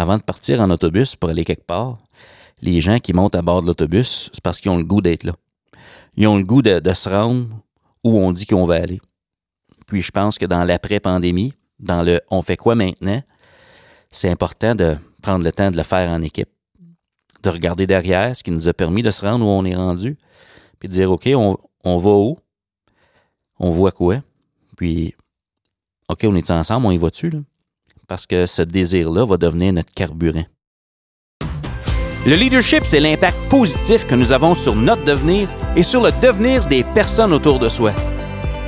[0.00, 1.98] avant de partir en autobus pour aller quelque part,
[2.62, 5.24] les gens qui montent à bord de l'autobus, c'est parce qu'ils ont le goût d'être
[5.24, 5.32] là.
[6.16, 7.48] Ils ont le goût de, se rendre
[8.04, 9.00] où on dit qu'on va aller.
[9.86, 13.22] Puis je pense que dans l'après-pandémie, dans le on fait quoi maintenant,
[14.10, 16.50] c'est important de prendre le temps de le faire en équipe,
[17.42, 20.18] de regarder derrière ce qui nous a permis de se rendre où on est rendu,
[20.78, 22.38] puis de dire OK, on, on va où,
[23.58, 24.22] on voit quoi,
[24.76, 25.14] puis
[26.08, 27.30] OK, on est ensemble, on y va-tu?
[28.10, 30.44] Parce que ce désir-là va devenir notre carburant.
[32.26, 36.66] Le leadership, c'est l'impact positif que nous avons sur notre devenir et sur le devenir
[36.66, 37.92] des personnes autour de soi.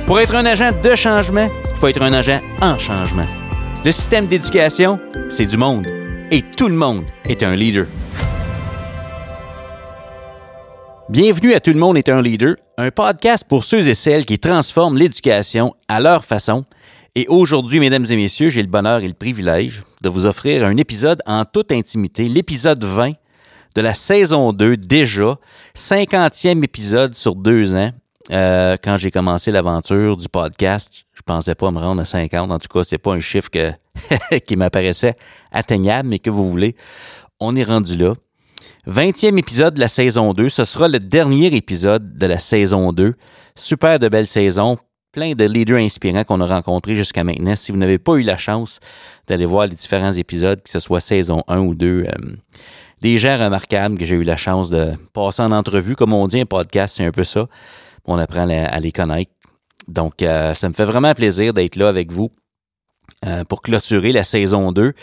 [0.07, 3.25] Pour être un agent de changement, il faut être un agent en changement.
[3.83, 4.97] Le système d'éducation,
[5.29, 5.87] c'est du monde.
[6.31, 7.87] Et tout le monde est un leader.
[11.09, 14.39] Bienvenue à Tout le monde est un leader, un podcast pour ceux et celles qui
[14.39, 16.63] transforment l'éducation à leur façon.
[17.15, 20.75] Et aujourd'hui, mesdames et messieurs, j'ai le bonheur et le privilège de vous offrir un
[20.77, 23.11] épisode en toute intimité, l'épisode 20
[23.75, 25.37] de la saison 2 déjà,
[25.77, 27.91] 50e épisode sur deux ans.
[28.31, 32.51] Euh, quand j'ai commencé l'aventure du podcast, je pensais pas me rendre à 50.
[32.51, 33.71] En tout cas, c'est pas un chiffre que,
[34.47, 35.15] qui m'apparaissait
[35.51, 36.75] atteignable, mais que vous voulez.
[37.39, 38.15] On est rendu là.
[38.87, 40.49] 20e épisode de la saison 2.
[40.49, 43.13] Ce sera le dernier épisode de la saison 2.
[43.55, 44.79] Super de belle saison.
[45.13, 47.55] Plein de leaders inspirants qu'on a rencontrés jusqu'à maintenant.
[47.55, 48.79] Si vous n'avez pas eu la chance
[49.27, 52.11] d'aller voir les différents épisodes, que ce soit saison 1 ou 2, euh,
[52.99, 55.95] des gens remarquables que j'ai eu la chance de passer en entrevue.
[55.95, 57.45] Comme on dit, un podcast, c'est un peu ça.
[58.05, 59.31] On apprend à les connaître.
[59.87, 62.31] Donc, euh, ça me fait vraiment plaisir d'être là avec vous
[63.27, 64.93] euh, pour clôturer la saison 2.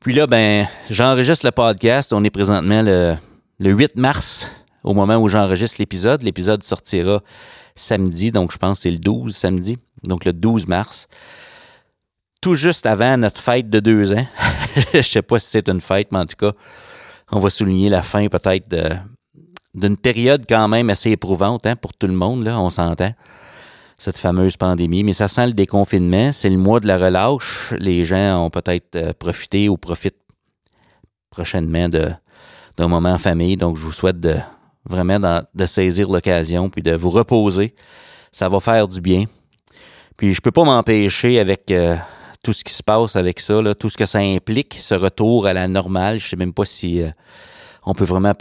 [0.00, 2.12] Puis là, ben, j'enregistre le podcast.
[2.12, 3.14] On est présentement le,
[3.60, 4.50] le 8 mars,
[4.82, 6.24] au moment où j'enregistre l'épisode.
[6.24, 7.22] L'épisode sortira
[7.78, 11.08] samedi, donc je pense que c'est le 12 samedi, donc le 12 mars.
[12.40, 14.26] Tout juste avant notre fête de deux ans.
[14.94, 16.52] je sais pas si c'est une fête, mais en tout cas,
[17.30, 18.68] on va souligner la fin peut-être
[19.74, 23.12] d'une période quand même assez éprouvante hein, pour tout le monde, là, on s'entend
[23.98, 25.02] cette fameuse pandémie.
[25.02, 26.32] Mais ça sent le déconfinement.
[26.32, 27.74] C'est le mois de la relâche.
[27.78, 30.22] Les gens ont peut-être euh, profité ou profitent
[31.30, 33.56] prochainement d'un moment en famille.
[33.56, 34.36] Donc, je vous souhaite de,
[34.88, 37.74] vraiment de, saisir l'occasion puis de vous reposer.
[38.32, 39.24] Ça va faire du bien.
[40.16, 41.96] Puis, je peux pas m'empêcher avec euh,
[42.42, 45.52] tout ce qui se passe avec ça, tout ce que ça implique, ce retour à
[45.52, 46.18] la normale.
[46.18, 47.10] Je sais même pas si euh,
[47.84, 48.32] on peut vraiment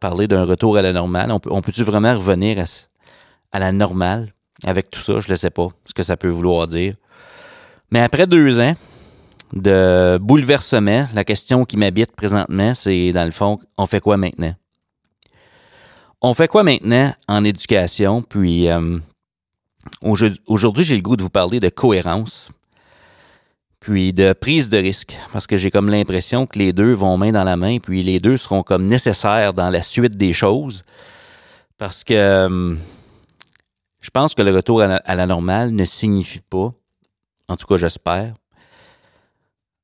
[0.00, 1.32] parler d'un retour à la normale.
[1.32, 2.64] On peut-tu vraiment revenir à,
[3.52, 4.32] à la normale?
[4.64, 5.20] avec tout ça?
[5.20, 6.94] Je ne sais pas ce que ça peut vouloir dire.
[7.90, 8.74] Mais après deux ans
[9.52, 14.54] de bouleversement, la question qui m'habite présentement, c'est dans le fond, on fait quoi maintenant?
[16.28, 18.20] On fait quoi maintenant en éducation?
[18.20, 18.98] Puis euh,
[20.00, 22.50] aujourd'hui, j'ai le goût de vous parler de cohérence,
[23.78, 27.30] puis de prise de risque, parce que j'ai comme l'impression que les deux vont main
[27.30, 30.82] dans la main, puis les deux seront comme nécessaires dans la suite des choses,
[31.78, 32.74] parce que euh,
[34.00, 36.72] je pense que le retour à la, normale ne signifie pas,
[37.46, 38.34] en tout cas j'espère,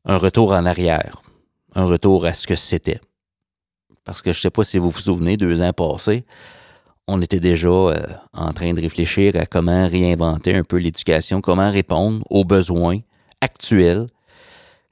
[0.06, 1.22] un retour en arrière,
[1.76, 3.00] un retour à ce que c'était.
[4.04, 6.24] Parce que je ne sais pas si vous vous souvenez, deux ans passés,
[7.08, 11.70] on était déjà euh, en train de réfléchir à comment réinventer un peu l'éducation, comment
[11.70, 12.98] répondre aux besoins
[13.40, 14.06] actuels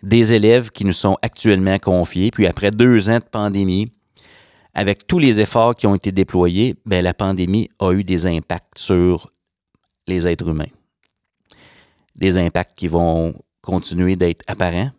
[0.02, 2.30] des élèves qui nous sont actuellement confiés.
[2.30, 3.92] Puis après deux ans de pandémie,
[4.74, 8.78] avec tous les efforts qui ont été déployés, ben, la pandémie a eu des impacts
[8.78, 9.32] sur
[10.06, 10.70] les êtres humains.
[12.14, 14.90] Des impacts qui vont continuer d'être apparents,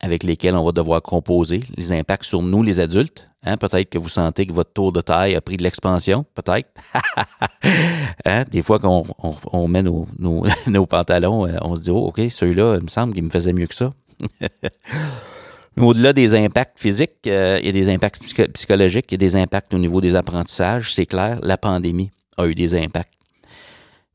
[0.00, 3.30] avec lesquels on va devoir composer, les impacts sur nous, les adultes.
[3.46, 6.70] Hein, peut-être que vous sentez que votre tour de taille a pris de l'expansion, peut-être.
[8.24, 9.04] hein, des fois qu'on
[9.52, 9.82] on, met
[10.68, 13.52] nos, pantalons, euh, on se dit, oh, OK, celui-là, il me semble qu'il me faisait
[13.52, 13.92] mieux que ça.
[15.76, 18.22] Au-delà des impacts physiques, euh, il y a des impacts
[18.54, 21.38] psychologiques, il y a des impacts au niveau des apprentissages, c'est clair.
[21.42, 23.12] La pandémie a eu des impacts.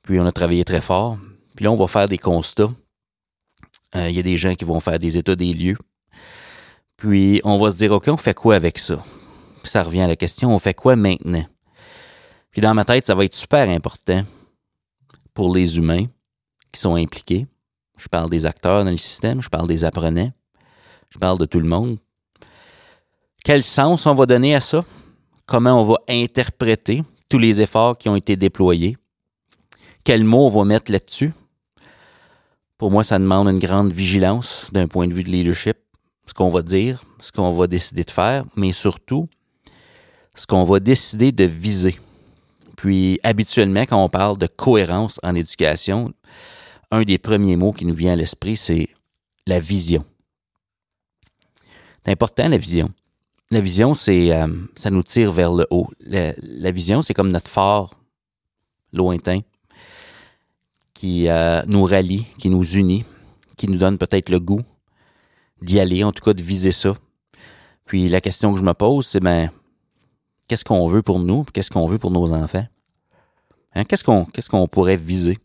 [0.01, 1.17] Puis on a travaillé très fort.
[1.55, 2.71] Puis là, on va faire des constats.
[3.95, 5.77] Euh, il y a des gens qui vont faire des états des lieux.
[6.95, 9.03] Puis on va se dire, OK, on fait quoi avec ça?
[9.63, 11.45] Ça revient à la question, on fait quoi maintenant?
[12.51, 14.23] Puis dans ma tête, ça va être super important
[15.33, 16.05] pour les humains
[16.71, 17.47] qui sont impliqués.
[17.97, 20.31] Je parle des acteurs dans le système, je parle des apprenants,
[21.09, 21.97] je parle de tout le monde.
[23.43, 24.83] Quel sens on va donner à ça?
[25.45, 28.97] Comment on va interpréter tous les efforts qui ont été déployés?
[30.03, 31.33] Quels mots on va mettre là-dessus?
[32.77, 35.77] Pour moi, ça demande une grande vigilance d'un point de vue de leadership.
[36.25, 39.27] Ce qu'on va dire, ce qu'on va décider de faire, mais surtout,
[40.35, 41.99] ce qu'on va décider de viser.
[42.77, 46.13] Puis, habituellement, quand on parle de cohérence en éducation,
[46.91, 48.87] un des premiers mots qui nous vient à l'esprit, c'est
[49.45, 50.05] la vision
[52.05, 52.89] C'est important, la vision.
[53.51, 55.89] La vision, c'est euh, ça nous tire vers le haut.
[56.01, 57.95] La, vision, c'est comme notre phare
[58.93, 59.39] lointain
[60.93, 63.05] qui euh, nous rallie, qui nous unit,
[63.57, 64.61] qui nous donne peut-être le goût
[65.61, 66.95] d'y aller, en tout cas de viser ça.
[67.85, 69.49] Puis la question que je me pose, c'est ben,
[70.49, 72.67] qu'est-ce qu'on veut pour nous, qu'est-ce qu'on veut pour nos enfants?
[73.75, 75.37] Hein, qu'est-ce qu'on pourrait viser?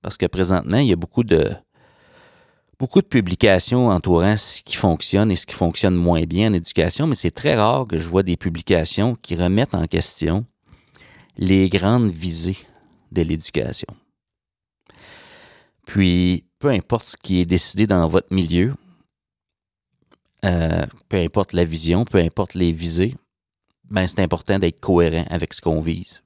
[0.00, 1.50] Parce que présentement, il y a beaucoup de
[2.78, 7.06] beaucoup de publications entourant ce qui fonctionne et ce qui fonctionne moins bien en éducation,
[7.06, 10.44] mais c'est très rare que je vois des publications qui remettent en question
[11.38, 12.58] les grandes visées
[13.12, 13.88] de l'éducation.
[15.86, 18.74] Puis, peu importe ce qui est décidé dans votre milieu,
[20.44, 23.14] euh, peu importe la vision, peu importe les visées,
[23.90, 26.22] ben c'est important d'être cohérent avec ce qu'on vise.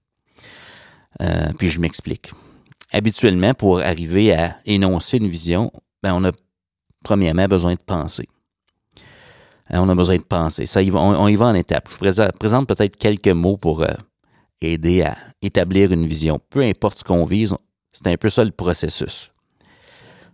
[1.20, 2.32] Euh, puis je m'explique.
[2.92, 5.72] Habituellement, pour arriver à énoncer une vision,
[6.02, 6.32] ben on a
[7.04, 8.28] premièrement besoin de penser.
[9.70, 10.66] Hein, on a besoin de penser.
[10.66, 11.88] Ça, on, y va en étapes.
[11.88, 13.92] Je vous présente, peut-être quelques mots pour euh,
[14.60, 16.40] aider à établir une vision.
[16.50, 17.54] Peu importe ce qu'on vise,
[17.92, 19.32] c'est un peu ça le processus.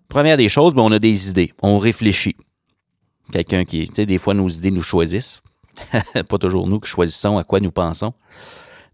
[0.08, 1.52] Première des choses, ben, on a des idées.
[1.62, 2.36] On réfléchit.
[3.32, 5.40] Quelqu'un qui, tu sais, des fois, nos idées nous choisissent.
[6.28, 8.14] Pas toujours nous qui choisissons à quoi nous pensons.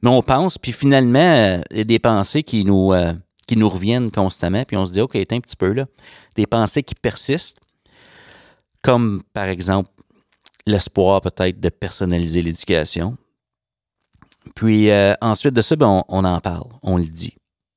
[0.03, 3.13] Mais on pense, puis finalement, euh, il y a des pensées qui nous, euh,
[3.47, 5.87] qui nous reviennent constamment, puis on se dit, OK, un petit peu là.
[6.35, 7.59] Des pensées qui persistent,
[8.83, 9.91] comme par exemple
[10.67, 13.17] l'espoir peut-être de personnaliser l'éducation.
[14.55, 17.35] Puis euh, ensuite de ça, ben, on, en parle, on le dit.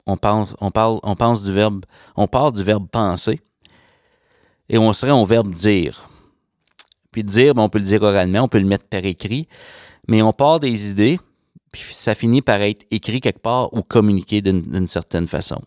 [0.07, 1.86] On pense, on parle, on pense du verbe,
[2.16, 3.40] on part du verbe penser
[4.69, 6.10] et on serait au verbe dire.
[7.16, 9.48] Puis dire, ben, on peut le dire oralement, on peut le mettre par écrit,
[10.10, 11.18] mais on part des idées,
[11.72, 15.62] puis ça finit par être écrit quelque part ou communiqué d'une certaine façon.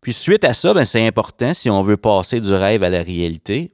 [0.00, 3.04] Puis suite à ça, ben, c'est important si on veut passer du rêve à la
[3.04, 3.70] réalité,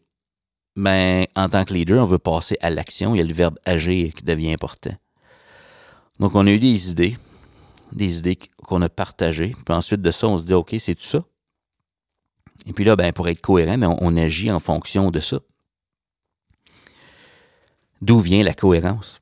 [0.77, 3.15] ben, en tant que leader, on veut passer à l'action.
[3.15, 4.95] Il y a le verbe agir qui devient important.
[6.21, 7.17] Donc, on a eu des idées,
[7.93, 8.37] des idées
[8.67, 9.57] qu'on a partagées.
[9.65, 11.21] Puis ensuite de ça, on se dit, OK, c'est tout ça.
[12.67, 15.41] Et puis là, ben, pour être cohérent, ben, on, agit en fonction de ça.
[18.00, 19.21] D'où vient la cohérence?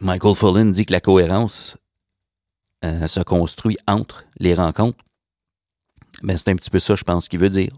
[0.00, 1.78] Michael Fullen dit que la cohérence
[2.84, 5.04] euh, se construit entre les rencontres.
[6.22, 7.70] Ben, c'est un petit peu ça, je pense, qu'il veut dire.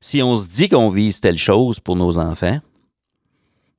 [0.00, 2.60] Si on se dit qu'on vise telle chose pour nos enfants,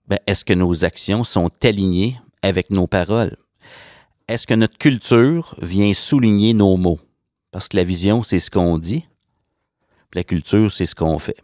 [0.07, 3.37] ben, est-ce que nos actions sont alignées avec nos paroles?
[4.27, 6.99] Est-ce que notre culture vient souligner nos mots?
[7.51, 9.05] Parce que la vision, c'est ce qu'on dit.
[10.13, 11.37] la culture, c'est ce qu'on fait.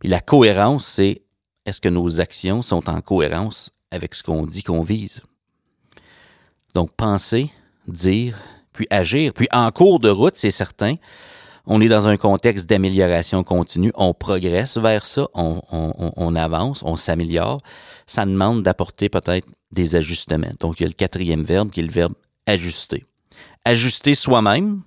[0.00, 1.22] Puis la cohérence, c'est
[1.70, 5.22] est-ce que nos actions sont en cohérence avec ce qu'on dit qu'on vise?
[6.74, 7.50] Donc, penser,
[7.86, 8.40] dire,
[8.72, 9.32] puis agir.
[9.32, 10.96] Puis en cours de route, c'est certain,
[11.66, 17.62] on est dans un contexte d'amélioration continue, on progresse vers ça, on, avance, on s'améliore.
[18.06, 20.52] Ça demande d'apporter peut-être des ajustements.
[20.58, 22.14] Donc, il y a le quatrième verbe qui est le verbe
[22.46, 23.04] ajuster.
[23.64, 24.82] Ajuster soi-même,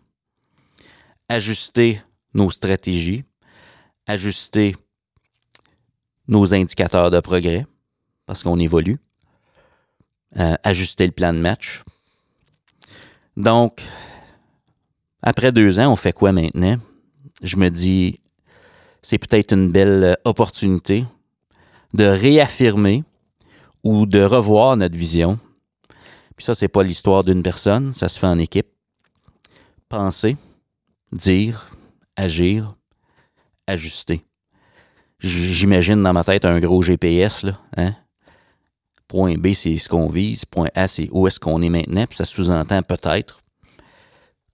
[1.30, 2.02] ajuster
[2.34, 3.24] nos stratégies,
[4.06, 4.76] ajuster
[6.28, 7.66] nos indicateurs de progrès,
[8.26, 8.98] parce qu'on évolue,
[10.38, 11.84] euh, ajuster le plan de match.
[13.38, 13.82] Donc,
[15.22, 16.78] après deux ans, on fait quoi maintenant?
[17.42, 18.20] Je me dis,
[19.02, 21.06] c'est peut-être une belle opportunité
[21.94, 23.04] de réaffirmer
[23.84, 25.38] ou de revoir notre vision.
[26.36, 28.68] Puis ça, c'est pas l'histoire d'une personne, ça se fait en équipe.
[29.90, 30.38] Penser,
[31.12, 31.70] dire,
[32.16, 32.76] agir,
[33.68, 34.24] ajuster.
[35.24, 37.96] J'imagine dans ma tête un gros GPS, là, hein?
[39.08, 40.44] Point B, c'est ce qu'on vise.
[40.46, 42.06] Point A, c'est où est-ce qu'on est maintenant.
[42.08, 43.42] Puis ça sous-entend peut-être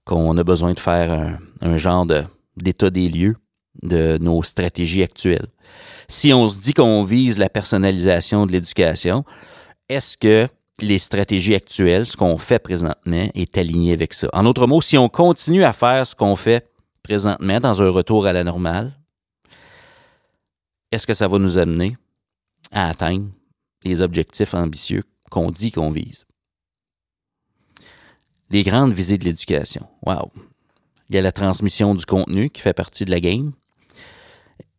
[0.06, 2.06] qu'on a besoin de faire un, genre
[2.58, 3.38] d'état des lieux
[3.82, 5.48] de nos stratégies actuelles
[6.10, 9.24] si on se dit qu'on vise la personnalisation de l'éducation,
[9.88, 10.48] est-ce que
[10.80, 14.28] les stratégies actuelles, ce qu'on fait présentement, est aligné avec ça?
[14.34, 16.68] En d'autres mots, si on continue à faire ce qu'on fait
[17.04, 18.94] présentement dans un retour à la normale,
[20.91, 21.98] est-ce que ça va nous amener
[22.72, 23.29] à atteindre
[23.84, 26.25] les objectifs ambitieux qu'on dit qu'on vise?
[28.50, 29.88] Les grandes visées de l'éducation.
[30.05, 30.31] Wow!
[31.10, 33.51] Il y a la transmission du contenu qui fait partie de la game.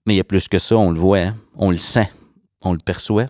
[0.07, 1.37] Mais il y a plus que ça, on le voit, hein.
[1.57, 2.09] on le sent,
[2.63, 3.27] on le perçoit.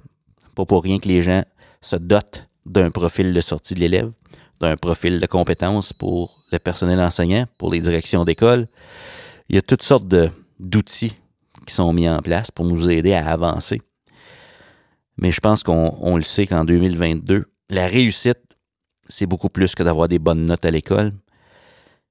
[0.54, 1.44] Pas pour rien que les gens
[1.82, 4.10] se dotent d'un profil de sortie de l'élève,
[4.60, 8.68] d'un profil de compétences pour le personnel enseignant, pour les directions d'école.
[9.48, 10.06] Il y a toutes sortes
[10.58, 11.14] d'outils
[11.70, 13.80] sont mis en place pour nous aider à avancer.
[15.16, 18.38] Mais je pense qu'on le sait qu'en 2022, la réussite,
[19.08, 21.12] c'est beaucoup plus que d'avoir des bonnes notes à l'école.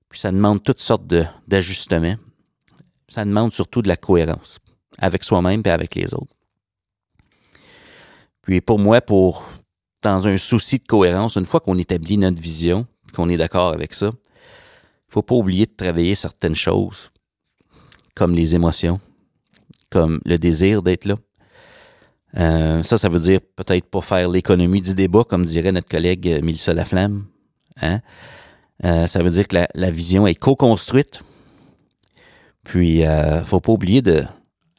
[0.09, 1.05] Puis ça demande toutes sortes
[1.47, 2.15] d'ajustements
[3.09, 4.59] ça demande surtout de la cohérence
[4.97, 6.35] avec soi-même et avec les autres.
[8.41, 9.45] Puis pour moi, pour
[10.01, 13.93] dans un souci de cohérence, une fois qu'on établit notre vision, qu'on est d'accord avec
[13.93, 17.11] ça, il faut pas oublier de travailler certaines choses,
[18.15, 19.01] comme les émotions,
[19.89, 21.15] comme le désir d'être là.
[22.37, 26.27] Euh, ça, ça veut dire peut-être pas faire l'économie du débat, comme dirait notre collègue
[26.27, 27.25] euh, Mélissa Laflamme.
[27.81, 28.01] Hein?
[28.85, 31.23] Euh, ça veut dire que la, vision est co-construite.
[32.63, 34.23] Puis, euh, faut pas oublier de,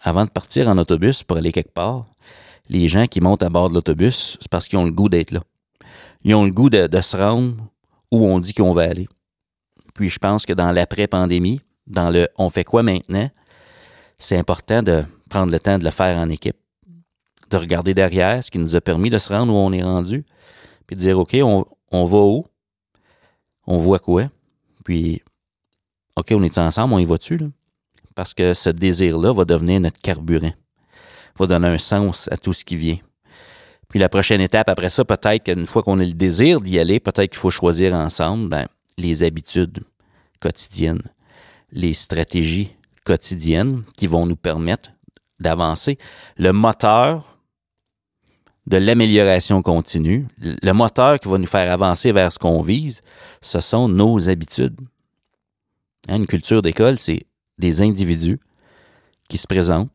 [0.00, 2.06] avant de partir en autobus pour aller quelque part,
[2.68, 5.32] les gens qui montent à bord de l'autobus, c'est parce qu'ils ont le goût d'être
[5.32, 5.40] là.
[6.22, 7.56] Ils ont le goût de, de se rendre
[8.12, 9.08] où on dit qu'on va aller.
[9.94, 13.28] Puis, je pense que dans l'après-pandémie, dans le on fait quoi maintenant,
[14.20, 16.56] c'est important de prendre le temps de le faire en équipe,
[17.50, 20.24] de regarder derrière ce qui nous a permis de se rendre où on est rendu,
[20.86, 22.44] puis de dire, OK, on, on va où?
[23.66, 24.30] On voit quoi?
[24.84, 25.22] Puis,
[26.16, 27.38] OK, on est ensemble, on y va-tu?
[28.14, 30.52] Parce que ce désir-là va devenir notre carburant,
[31.38, 32.98] va donner un sens à tout ce qui vient.
[33.88, 37.00] Puis la prochaine étape après ça, peut-être qu'une fois qu'on a le désir d'y aller,
[37.00, 39.80] peut-être qu'il faut choisir ensemble ben, les habitudes
[40.40, 41.02] quotidiennes,
[41.72, 42.76] les stratégies
[43.10, 44.92] quotidiennes qui vont nous permettre
[45.40, 45.98] d'avancer.
[46.36, 47.36] Le moteur
[48.68, 53.00] de l'amélioration continue, le moteur qui va nous faire avancer vers ce qu'on vise,
[53.42, 54.80] ce sont nos habitudes.
[56.06, 57.22] Hein, une culture d'école, c'est
[57.58, 58.38] des individus
[59.28, 59.90] qui se présentent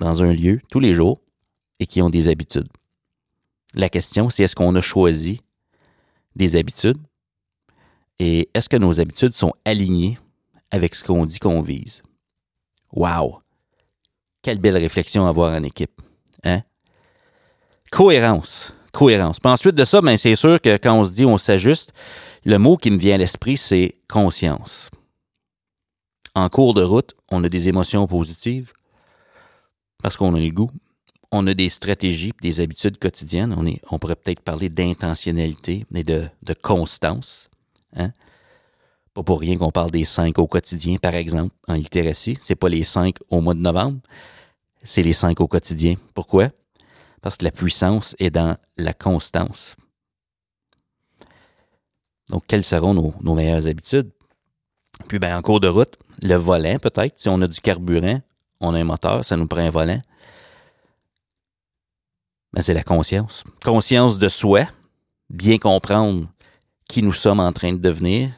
[0.00, 1.20] dans un lieu tous les jours
[1.78, 2.68] et qui ont des habitudes.
[3.74, 5.40] La question, c'est est-ce qu'on a choisi
[6.34, 6.98] des habitudes?
[8.18, 10.18] Et est-ce que nos habitudes sont alignées
[10.72, 12.02] avec ce qu'on dit qu'on vise?
[12.94, 13.40] Wow!
[14.42, 16.00] Quelle belle réflexion à avoir en équipe.
[16.44, 16.62] Hein?
[17.90, 18.74] Cohérence.
[18.92, 19.40] Cohérence.
[19.40, 21.92] Puis ensuite de ça, ben, c'est sûr que quand on se dit on s'ajuste,
[22.44, 24.90] le mot qui me vient à l'esprit, c'est conscience.
[26.34, 28.72] En cours de route, on a des émotions positives
[30.02, 30.70] parce qu'on a le goût.
[31.30, 33.54] On a des stratégies, des habitudes quotidiennes.
[33.58, 37.50] On, est, pourrait peut-être parler d'intentionnalité, mais de, de constance.
[37.94, 38.12] Hein?
[39.18, 42.38] Pas pour rien qu'on parle des cinq au quotidien, par exemple, en littératie.
[42.40, 43.98] C'est pas les cinq au mois de novembre,
[44.84, 45.96] c'est les cinq au quotidien.
[46.14, 46.50] Pourquoi?
[47.20, 49.74] Parce que la puissance est dans la constance.
[52.28, 54.08] Donc, quelles seront nos, meilleures habitudes?
[55.08, 57.18] Puis, ben, en cours de route, le volant, peut-être.
[57.18, 58.20] Si on a du carburant,
[58.60, 60.00] on a un moteur, ça nous prend un volant.
[62.52, 63.42] Ben, c'est la conscience.
[63.64, 64.60] Conscience de soi,
[65.28, 66.28] bien comprendre
[66.88, 68.30] qui nous sommes en train de devenir,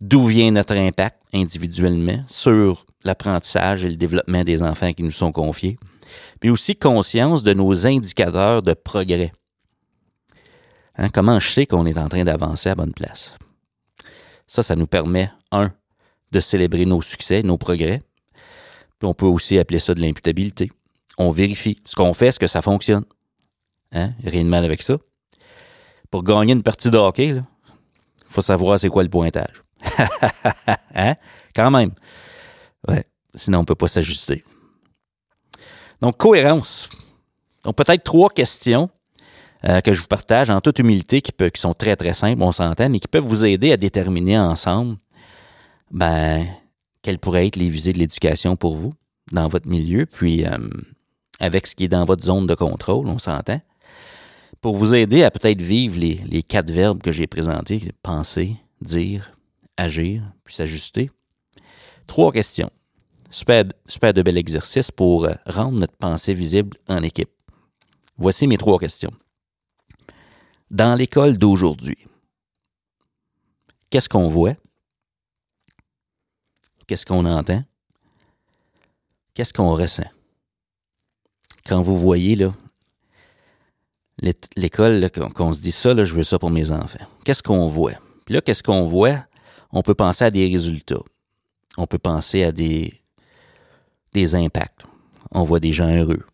[0.00, 5.32] d'où vient notre impact individuellement sur l'apprentissage et le développement des enfants qui nous sont
[5.32, 5.78] confiés,
[6.42, 9.32] mais aussi conscience de nos indicateurs de progrès.
[10.96, 13.36] Hein, comment je sais qu'on est en train d'avancer à bonne place?
[14.46, 15.72] Ça, ça nous permet, un,
[16.32, 18.00] de célébrer nos succès, nos progrès.
[18.98, 20.70] Puis on peut aussi appeler ça de l'imputabilité.
[21.18, 23.04] On vérifie ce qu'on fait, est-ce que ça fonctionne?
[23.92, 24.12] Hein?
[24.24, 24.98] Rien de mal avec ça.
[26.10, 27.44] Pour gagner une partie de hockey, il
[28.28, 29.65] faut savoir c'est quoi le pointage.
[30.94, 31.14] hein?
[31.54, 31.90] Quand même.
[32.88, 33.04] Ouais.
[33.34, 34.44] Sinon, on ne peut pas s'ajuster.
[36.00, 36.88] Donc, cohérence.
[37.64, 38.90] Donc, peut-être trois questions
[39.64, 42.88] euh, que je vous partage en toute humilité qui, sont très, très simples, on s'entend,
[42.88, 44.96] mais qui peuvent vous aider à déterminer ensemble
[45.90, 46.46] ben,
[47.02, 48.92] quelles pourraient être les visées de l'éducation pour vous
[49.32, 50.56] dans votre milieu, puis euh,
[51.40, 53.60] avec ce qui est dans votre zone de contrôle, on s'entend,
[54.60, 59.35] pour vous aider à peut-être vivre les quatre verbes que j'ai présentés, penser, dire,
[59.76, 61.10] agir, puis s'ajuster.
[62.06, 62.70] Trois questions.
[63.30, 67.30] Super, de bel exercice pour euh, rendre notre pensée visible en équipe.
[68.16, 69.12] Voici mes trois questions.
[70.70, 71.98] Dans l'école d'aujourd'hui,
[73.90, 74.54] qu'est-ce qu'on voit?
[76.86, 77.62] Qu'est-ce qu'on entend?
[79.34, 80.10] Qu'est-ce qu'on ressent?
[81.66, 82.54] Quand vous voyez là,
[84.56, 87.04] l'école, qu'on se dit ça, là, je veux ça pour mes enfants.
[87.24, 87.94] Qu'est-ce qu'on voit?
[88.24, 89.26] Puis là, qu'est-ce qu'on voit?
[89.76, 91.04] On peut penser à des résultats.
[91.76, 92.94] On peut penser à des,
[94.34, 94.86] impacts.
[95.32, 96.24] On voit des gens heureux.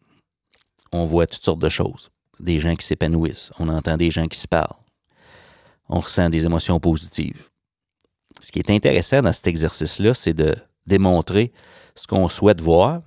[0.92, 2.10] On voit toutes sortes de choses.
[2.38, 3.50] Des gens qui s'épanouissent.
[3.58, 4.76] On entend des gens qui se parlent.
[5.88, 7.48] On ressent des émotions positives.
[8.40, 10.54] Ce qui est intéressant dans cet exercice-là, c'est de
[10.86, 11.52] démontrer
[11.96, 13.02] ce qu'on souhaite voir,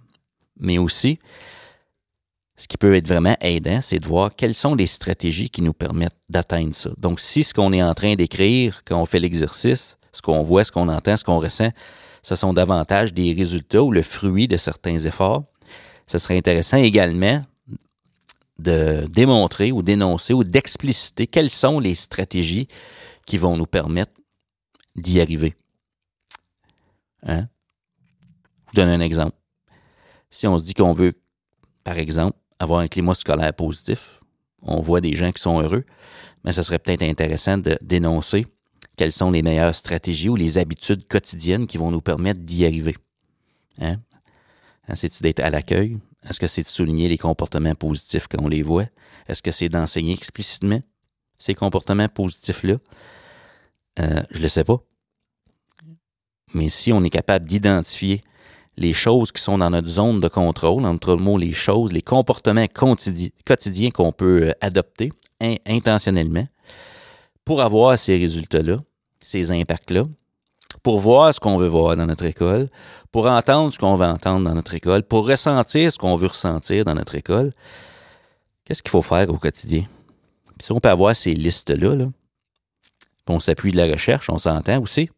[0.60, 1.18] mais aussi
[2.58, 5.74] ce qui peut être vraiment aidant, c'est de voir quelles sont les stratégies qui nous
[5.74, 6.89] permettent d'atteindre ça.
[6.98, 10.63] Donc, si ce qu'on est en train d'écrire quand on fait l'exercice, ce qu'on voit,
[10.63, 11.72] ce qu'on entend, ce qu'on ressent,
[12.24, 15.43] ce sont davantage des résultats ou le fruit de certains efforts.
[16.07, 17.41] Ce serait intéressant également
[18.57, 22.69] de démontrer ou d'énoncer ou d'expliciter quelles sont les stratégies
[23.25, 24.13] qui vont nous permettre
[24.95, 25.53] d'y arriver.
[27.24, 27.48] Hein?
[28.67, 29.36] Je vous donne un exemple.
[30.29, 31.13] Si on se dit qu'on veut,
[31.84, 34.22] par exemple, avoir un climat scolaire positif.
[34.62, 35.84] On voit des gens qui sont heureux,
[36.45, 38.48] mais ça serait peut-être intéressant de dénoncer
[38.97, 42.95] quelles sont les meilleures stratégies ou les habitudes quotidiennes qui vont nous permettre d'y arriver.
[43.79, 43.97] Hein?
[44.87, 45.97] hein c'est-tu d'être à l'accueil?
[46.27, 48.85] Est-ce que c'est de souligner les comportements positifs quand on les voit?
[49.27, 50.81] Est-ce que c'est d'enseigner explicitement
[51.37, 52.77] ces comportements positifs-là?
[53.99, 54.79] Euh, je ne le sais pas.
[56.53, 58.21] Mais si on est capable d'identifier
[58.77, 62.01] les choses qui sont dans notre zone de contrôle, entre le mot les choses, les
[62.01, 65.11] comportements quotidiens qu'on peut euh, adopter
[65.65, 66.47] intentionnellement
[67.45, 68.77] pour avoir ces résultats-là,
[69.19, 70.03] ces impacts-là,
[70.83, 72.69] pour voir ce qu'on veut voir dans notre école,
[73.11, 76.83] pour entendre ce qu'on veut entendre dans notre école, pour ressentir ce qu'on veut ressentir
[76.83, 77.53] dans notre école,
[78.65, 79.85] qu'est-ce qu'il faut faire au quotidien?
[80.59, 82.07] si on peut avoir ces listes-là, là,
[83.27, 85.09] on s'appuie de la recherche, on s'entend aussi,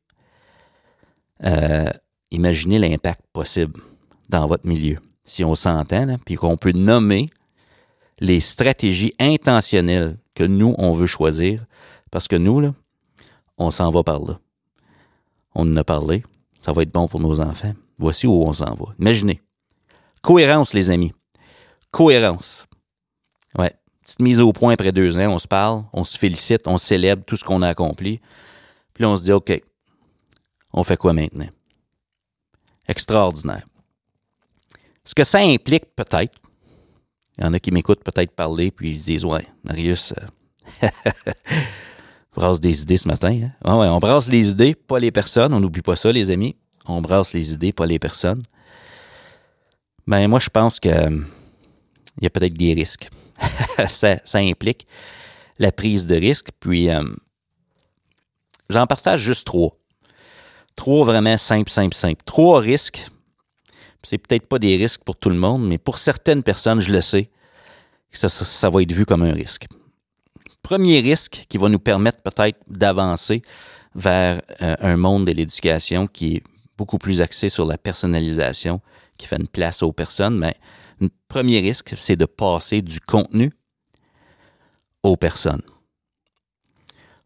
[1.43, 1.89] euh,
[2.31, 3.81] imaginez l'impact possible
[4.29, 4.98] dans votre milieu.
[5.24, 7.29] Si on s'entend, puis qu'on peut nommer
[8.19, 11.65] les stratégies intentionnelles que nous, on veut choisir,
[12.12, 12.74] parce que nous, là,
[13.58, 14.40] on s'en va par là.
[15.56, 16.24] On en a parlé,
[16.62, 17.74] ça va être bon pour nos enfants.
[17.98, 18.94] Voici où on s'en va.
[19.00, 19.42] Imaginez.
[20.22, 21.14] Cohérence, les amis.
[21.92, 22.68] Cohérence.
[23.58, 23.74] Ouais.
[24.02, 27.24] Petite mise au point après deux ans, on se parle, on se félicite, on célèbre
[27.26, 28.22] tout ce qu'on a accompli.
[28.94, 29.62] Puis on se dit, OK,
[30.74, 31.50] on fait quoi maintenant?
[32.88, 33.66] Extraordinaire.
[35.04, 36.38] Ce que ça implique, peut-être,
[37.38, 40.14] il y en a qui m'écoutent peut-être parler, puis ils se disent Ouais, Marius,
[40.84, 40.88] euh,
[42.38, 43.50] brasse des idées ce matin.
[43.63, 43.77] Hein?
[43.77, 45.53] ouais, on brasse les idées, pas les personnes.
[45.53, 46.56] On n'oublie pas ça, les amis.
[46.86, 48.44] On brasse les idées, pas les personnes.
[50.06, 51.20] Ben, moi, je pense que euh,
[52.20, 53.10] il y a peut-être des risques.
[53.88, 54.88] ça, implique
[55.58, 56.50] la prise de risque.
[56.60, 57.03] Puis, euh,
[58.70, 59.75] j'en partage juste trois.
[60.75, 62.24] Trois vraiment simples, simples, simples.
[62.24, 63.10] Trois risques.
[64.03, 67.01] C'est peut-être pas des risques pour tout le monde, mais pour certaines personnes, je le
[67.01, 67.29] sais,
[68.12, 69.65] ça, va être vu comme un risque.
[70.62, 73.42] Premier risque qui va nous permettre peut-être d'avancer
[73.96, 76.44] vers euh, un monde de l'éducation qui est
[76.77, 78.81] beaucoup plus axé sur la personnalisation,
[79.18, 80.55] qui fait une place aux personnes, mais
[81.00, 83.51] le premier risque, c'est de passer du contenu
[85.03, 85.64] aux personnes.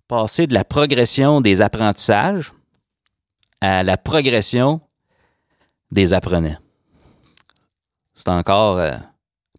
[0.08, 2.54] Passer de la progression des apprentissages
[3.62, 4.82] à la progression
[5.92, 6.58] des apprenants.
[8.14, 8.98] C'est encore euh,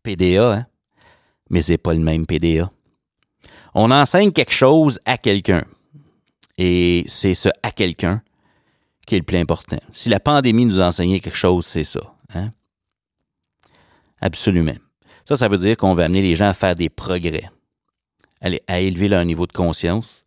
[0.02, 0.66] PDA, hein?
[1.50, 2.70] mais c'est pas le même PDA.
[3.74, 5.64] On enseigne quelque chose à quelqu'un.
[6.58, 8.22] Et c'est ce à quelqu'un
[9.06, 9.78] qui est le plus important.
[9.90, 12.00] Si la pandémie nous a enseigné quelque chose, c'est ça.
[12.34, 12.52] Hein?
[14.20, 14.76] Absolument.
[15.24, 17.50] Ça, ça veut dire qu'on va amener les gens à faire des progrès,
[18.40, 20.24] à élever leur niveau de conscience,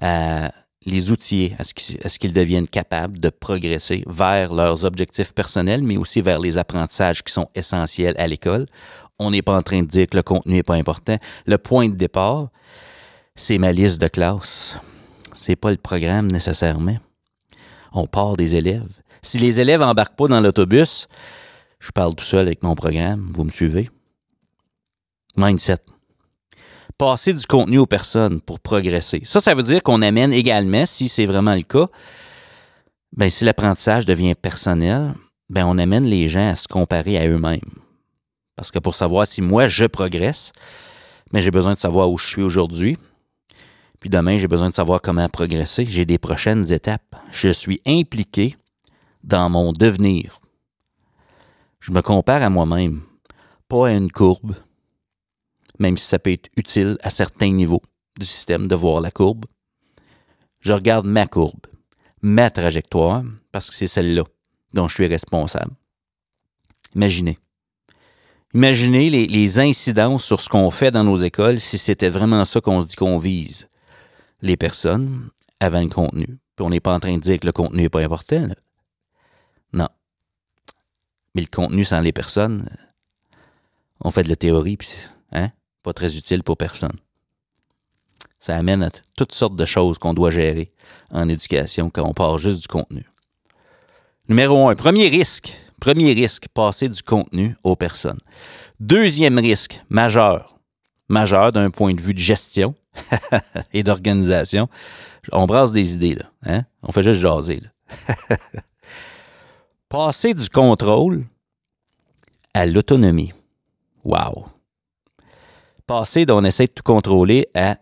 [0.00, 0.52] à
[0.86, 6.22] les outiller à ce qu'ils deviennent capables de progresser vers leurs objectifs personnels, mais aussi
[6.22, 8.66] vers les apprentissages qui sont essentiels à l'école.
[9.20, 11.18] On n'est pas en train de dire que le contenu n'est pas important.
[11.46, 12.48] Le point de départ,
[13.34, 14.78] c'est ma liste de classe.
[15.34, 16.96] C'est pas le programme nécessairement.
[17.92, 18.88] On part des élèves.
[19.22, 21.06] Si les élèves embarquent pas dans l'autobus,
[21.80, 23.30] je parle tout seul avec mon programme.
[23.34, 23.90] Vous me suivez?
[25.36, 25.78] Mindset
[27.00, 29.22] passer du contenu aux personnes pour progresser.
[29.24, 31.86] Ça, ça veut dire qu'on amène également, si c'est vraiment le cas,
[33.16, 35.14] ben, si l'apprentissage devient personnel,
[35.48, 37.79] ben, on amène les gens à se comparer à eux-mêmes.
[38.56, 40.52] Parce que pour savoir si moi je progresse,
[41.32, 42.98] ben, j'ai besoin de savoir où je suis aujourd'hui.
[44.00, 45.84] Puis demain, j'ai besoin de savoir comment progresser.
[45.86, 47.16] J'ai des prochaines étapes.
[47.30, 48.56] Je suis impliqué
[49.22, 50.40] dans mon devenir.
[51.80, 53.02] Je me compare à moi-même,
[53.68, 54.54] pas à une courbe,
[55.78, 57.82] même si ça peut être utile à certains niveaux
[58.18, 59.46] du système de voir la courbe.
[60.60, 61.66] Je regarde ma courbe,
[62.20, 64.24] ma trajectoire, parce que c'est celle-là
[64.74, 65.72] dont je suis responsable.
[66.94, 67.38] Imaginez.
[68.54, 72.60] Imaginez les, les incidences sur ce qu'on fait dans nos écoles si c'était vraiment ça
[72.60, 73.68] qu'on se dit qu'on vise.
[74.42, 76.38] Les personnes avant le contenu.
[76.58, 78.48] On n'est pas en train de dire que le contenu n'est pas important.
[79.72, 79.88] Non.
[81.34, 82.68] Mais le contenu sans les personnes,
[84.00, 84.78] on fait de la théorie,
[85.32, 85.50] hein?
[85.82, 86.98] pas très utile pour personne.
[88.38, 90.72] Ça amène à toutes sortes de choses qu'on doit gérer
[91.10, 93.04] en éducation quand on part juste du contenu.
[94.28, 95.52] Numéro un, premier risque.
[95.80, 98.20] Premier risque, passer du contenu aux personnes.
[98.78, 100.58] Deuxième risque, majeur.
[101.08, 102.74] Majeur d'un point de vue de gestion
[103.72, 104.68] et d'organisation.
[105.32, 106.30] On brasse des idées, là.
[106.44, 106.62] Hein?
[106.82, 108.36] On fait juste jaser, là.
[109.88, 111.24] passer du contrôle
[112.54, 113.32] à l'autonomie.
[114.04, 114.46] Wow
[115.90, 117.76] passer d'on essaie de tout contrôler à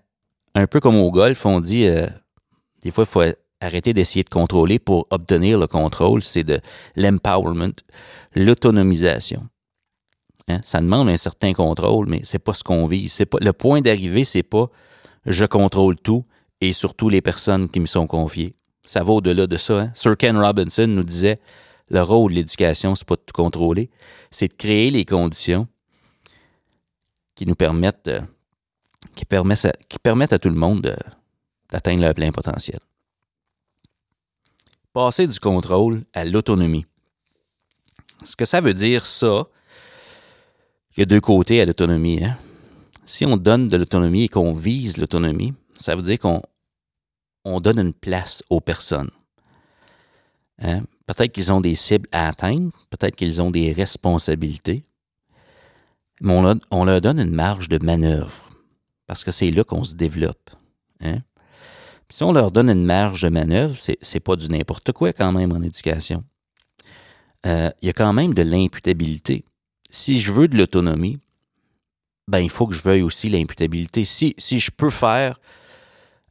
[0.54, 2.06] un peu comme au golf, on dit euh,
[2.80, 3.22] des fois il faut
[3.60, 6.60] arrêter d'essayer de contrôler pour obtenir le contrôle, c'est de
[6.96, 7.74] l'empowerment,
[8.34, 9.48] l'autonomisation.
[10.48, 10.60] Hein?
[10.62, 13.12] Ça demande un certain contrôle, mais c'est pas ce qu'on vise.
[13.12, 14.68] C'est pas, le point d'arrivée, c'est pas
[15.26, 16.24] je contrôle tout
[16.60, 18.54] et surtout les personnes qui me sont confiées.
[18.84, 19.80] Ça va au-delà de ça.
[19.80, 19.90] Hein?
[19.94, 21.40] Sir Ken Robinson nous disait
[21.90, 23.90] le rôle de l'éducation, c'est pas de tout contrôler,
[24.30, 25.68] c'est de créer les conditions
[27.34, 28.20] qui nous permettent, euh,
[29.14, 30.96] qui, permettent à, qui permettent à tout le monde
[31.70, 32.80] d'atteindre leur plein potentiel.
[34.98, 36.84] Passer du contrôle à l'autonomie.
[38.24, 39.44] Ce que ça veut dire, ça,
[40.90, 42.24] il y a deux côtés à l'autonomie.
[42.24, 42.36] Hein?
[43.04, 46.42] Si on donne de l'autonomie et qu'on vise l'autonomie, ça veut dire qu'on
[47.44, 49.12] on donne une place aux personnes.
[50.62, 50.80] Hein?
[51.06, 54.82] Peut-être qu'ils ont des cibles à atteindre, peut-être qu'ils ont des responsabilités,
[56.20, 58.48] mais on, leur donne une marge de manœuvre,
[59.06, 60.50] parce que c'est là qu'on se développe.
[61.02, 61.18] Hein?
[62.10, 65.52] Si on leur donne une marge de manœuvre, c'est, pas du n'importe quoi quand même
[65.52, 66.24] en éducation.
[67.46, 69.44] Euh, il y a quand même de l'imputabilité.
[69.90, 71.18] Si je veux de l'autonomie,
[72.26, 74.04] ben il faut que je veuille aussi l'imputabilité.
[74.04, 75.40] Si, si je peux faire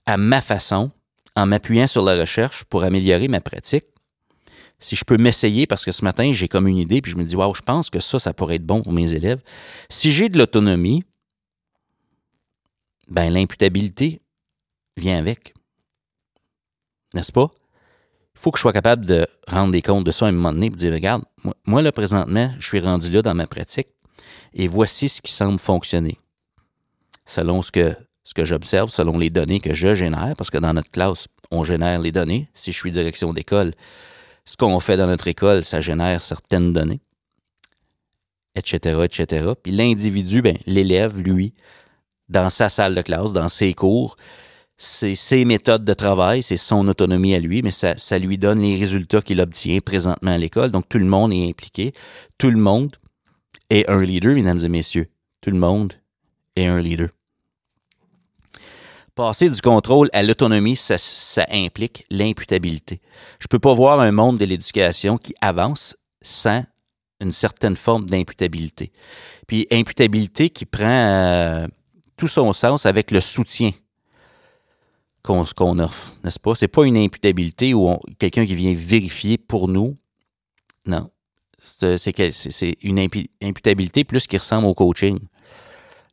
[0.05, 0.91] à ma façon,
[1.35, 3.85] en m'appuyant sur la recherche pour améliorer ma pratique,
[4.79, 7.23] si je peux m'essayer, parce que ce matin, j'ai comme une idée, puis je me
[7.23, 9.41] dis, waouh, je pense que ça, ça pourrait être bon pour mes élèves.
[9.89, 11.03] Si j'ai de l'autonomie,
[13.07, 14.21] ben l'imputabilité
[14.97, 15.53] vient avec.
[17.17, 17.49] N'est-ce pas?
[18.35, 20.53] Il faut que je sois capable de rendre des comptes de ça à un moment
[20.53, 23.47] donné et de dire, regarde, moi, moi, là, présentement, je suis rendu là dans ma
[23.47, 23.87] pratique
[24.53, 26.19] et voici ce qui semble fonctionner.
[27.25, 30.73] Selon ce que, ce que j'observe, selon les données que je génère, parce que dans
[30.73, 32.47] notre classe, on génère les données.
[32.53, 33.73] Si je suis direction d'école,
[34.45, 37.01] ce qu'on fait dans notre école, ça génère certaines données,
[38.53, 39.53] etc., etc.
[39.63, 41.55] Puis l'individu, ben, l'élève, lui,
[42.29, 44.17] dans sa salle de classe, dans ses cours,
[44.77, 48.59] c'est ses méthodes de travail, c'est son autonomie à lui, mais ça, ça lui donne
[48.61, 50.71] les résultats qu'il obtient présentement à l'école.
[50.71, 51.93] Donc tout le monde est impliqué.
[52.37, 52.95] Tout le monde
[53.71, 55.07] est un leader, mesdames et messieurs.
[55.41, 55.93] Tout le monde
[56.55, 57.09] est un leader.
[59.15, 60.97] Passer du contrôle à l'autonomie, ça,
[61.49, 63.01] implique l'imputabilité.
[63.39, 66.63] Je ne peux pas voir un monde de l'éducation qui avance sans
[67.19, 68.91] une certaine forme d'imputabilité.
[69.47, 71.67] Puis imputabilité qui prend euh,
[72.15, 73.71] tout son sens avec le soutien
[75.27, 76.55] qu'on offre, n'est-ce pas?
[76.55, 79.97] C'est pas une imputabilité où quelqu'un qui vient vérifier pour nous.
[80.85, 81.09] Non.
[81.59, 82.99] C'est une
[83.41, 85.19] imputabilité plus qui ressemble au coaching.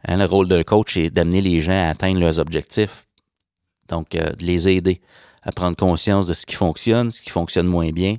[0.06, 3.06] Hein, le rôle d'un coach, c'est d'amener les gens à atteindre leurs objectifs.
[3.88, 5.00] Donc, euh, de les aider
[5.42, 8.16] à prendre conscience de ce qui fonctionne, ce qui fonctionne moins bien.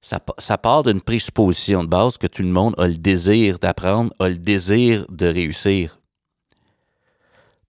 [0.00, 4.28] Ça part d'une présupposition de base que tout le monde a le désir d'apprendre, a
[4.28, 5.98] le désir de réussir.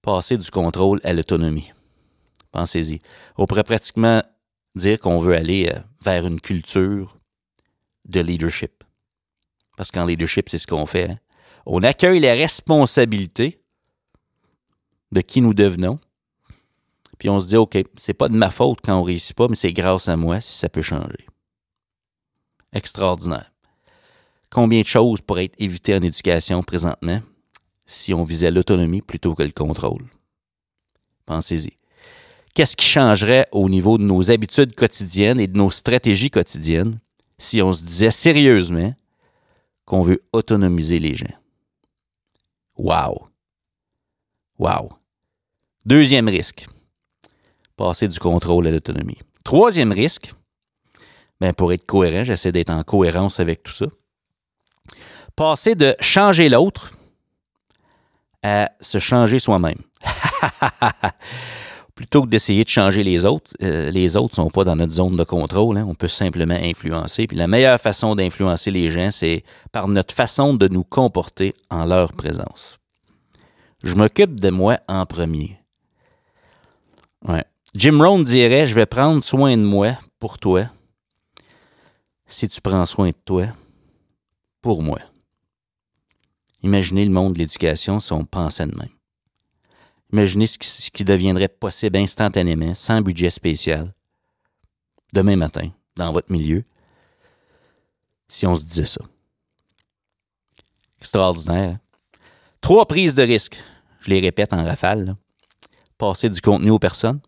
[0.01, 1.71] Passer du contrôle à l'autonomie.
[2.55, 2.99] Pensez-y.
[3.35, 4.23] On pourrait pratiquement
[4.75, 7.19] dire qu'on veut aller euh, vers une culture
[8.05, 8.85] de leadership.
[9.75, 11.09] Parce qu'en leadership, c'est ce qu'on fait.
[11.09, 11.19] Hein
[11.65, 13.61] on accueille les responsabilités
[15.11, 15.99] de qui nous devenons.
[17.19, 19.55] Puis on se dit, OK, c'est pas de ma faute quand on réussit pas, mais
[19.55, 21.27] c'est grâce à moi si ça peut changer.
[22.71, 23.51] Extraordinaire.
[24.49, 27.21] Combien de choses pourraient être évitées en éducation présentement
[27.85, 30.05] si on visait l'autonomie plutôt que le contrôle?
[31.25, 31.73] Pensez-y.
[32.55, 36.99] Qu'est-ce qui changerait au niveau de nos habitudes quotidiennes et de nos stratégies quotidiennes
[37.37, 38.93] si on se disait sérieusement
[39.83, 41.35] qu'on veut autonomiser les gens?
[42.77, 43.27] Wow.
[44.57, 44.89] Wow.
[45.85, 46.65] Deuxième risque,
[47.75, 49.19] passer du contrôle à l'autonomie.
[49.43, 50.33] Troisième risque,
[51.41, 53.87] ben pour être cohérent, j'essaie d'être en cohérence avec tout ça.
[55.35, 56.93] Passer de changer l'autre
[58.43, 59.81] à se changer soi-même.
[61.95, 64.91] Plutôt que d'essayer de changer les autres, euh, les autres ne sont pas dans notre
[64.91, 65.77] zone de contrôle.
[65.77, 65.85] Hein.
[65.87, 67.25] on peut simplement influencer.
[67.25, 71.85] Puis la meilleure façon d'influencer les gens, c'est par notre façon de nous comporter en
[71.85, 72.79] leur présence.
[73.83, 75.57] Je m'occupe de moi en premier.
[77.25, 77.45] Ouais.
[77.75, 80.69] Jim Rohn dirait Je vais prendre soin de moi pour toi
[82.27, 83.47] si tu prends soin de toi
[84.61, 84.99] pour moi.
[86.63, 88.94] Imaginez le monde de l'éducation si on pensait de même.
[90.15, 90.57] Imaginez ce
[90.91, 93.93] qui, deviendrait possible instantanément, sans budget spécial,
[95.11, 96.63] demain matin, dans votre milieu,
[98.29, 99.01] si on se disait ça.
[101.01, 101.71] Extraordinaire.
[101.71, 101.79] Hein?
[102.61, 103.61] Trois prises de risque.
[103.99, 105.17] Je les répète en rafale.
[105.97, 107.19] Passer du contenu aux personnes,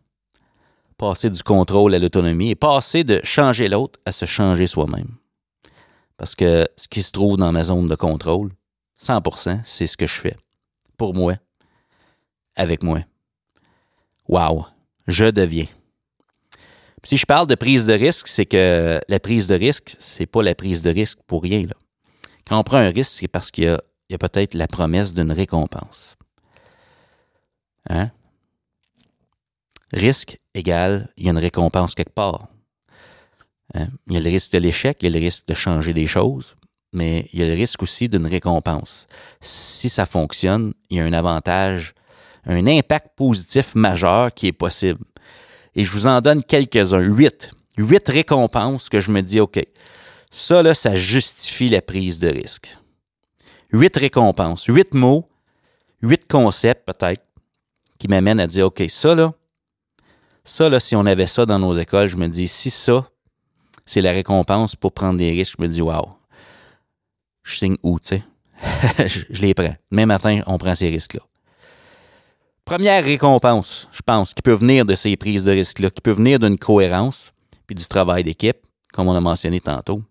[0.98, 5.18] passer du contrôle à l'autonomie et passer de changer l'autre à se changer soi-même.
[6.16, 8.54] Parce que ce qui se trouve dans ma zone de contrôle,
[8.98, 10.38] 100%, c'est ce que je fais.
[10.96, 11.36] Pour moi,
[12.58, 13.00] avec moi.
[14.28, 14.66] Wow,
[15.08, 15.68] je deviens.
[17.04, 20.44] si je parle de prise de risque, c'est que la prise de risque, c'est pas
[20.44, 21.64] la prise de risque pour rien.
[22.46, 24.68] Quand on prend un risque, c'est parce qu'il y a il y a peut-être la
[24.68, 26.16] promesse d'une récompense.
[27.90, 28.12] Hein?
[29.92, 32.48] Risque égale, il y a une récompense quelque part.
[33.74, 33.88] Hein?
[34.08, 36.08] Il y a le risque de l'échec, il y a le risque de changer des
[36.08, 36.56] choses,
[36.94, 39.08] mais il y a le risque aussi d'une récompense.
[39.42, 41.94] Si ça fonctionne, il y a un avantage,
[42.48, 45.04] un impact positif majeur qui est possible.
[45.76, 47.52] Et je vous en donne quelques-uns, huit.
[47.78, 49.60] Huit récompenses que je me dis, OK,
[50.32, 52.76] ça, là, ça justifie la prise de risque.
[53.72, 55.30] Huit récompenses, huit mots,
[56.02, 57.24] huit concepts peut-être,
[58.00, 59.34] qui m'amènent à dire, OK, ça, là,
[60.44, 63.10] ça, là, si on avait ça dans nos écoles, je me dis, si ça,
[63.86, 66.10] c'est la récompense pour prendre des risques, je me dis, waouh,
[67.44, 68.24] je signe où, tu sais?
[69.08, 69.76] je, les prends.
[69.92, 71.22] Même matin, on prend ces risques-là.
[72.68, 76.38] Première récompense, je pense, qui peut venir de ces prises de risques-là, qui peut venir
[76.38, 77.32] d'une cohérence,
[77.66, 78.58] puis du travail d'équipe,
[78.92, 80.04] comme on a mentionné tantôt.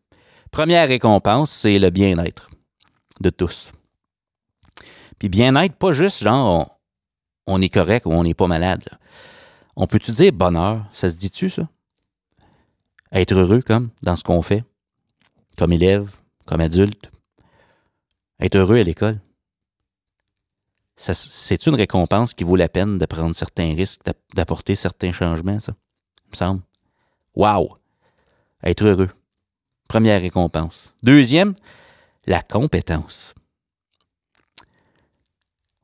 [0.50, 2.48] Première récompense, c'est le bien-être
[3.20, 3.72] de tous.
[5.18, 6.78] Puis bien-être, pas juste genre
[7.46, 8.88] on, est correct ou on n'est pas malade.
[9.76, 10.86] On peut-tu dire bonheur?
[10.94, 11.68] Ça se dit-tu, ça?
[13.12, 14.64] Être heureux, comme, dans ce qu'on fait,
[15.58, 16.08] comme élève,
[16.46, 17.10] comme adulte.
[18.40, 19.20] Être heureux à l'école.
[20.96, 24.00] C'est une récompense qui vaut la peine de prendre certains risques,
[24.34, 25.74] d'apporter certains changements, ça,
[26.24, 26.62] il me semble.
[27.34, 27.76] Wow!
[28.62, 29.10] Être heureux.
[29.88, 30.94] Première récompense.
[31.02, 31.54] Deuxième,
[32.26, 33.34] la compétence.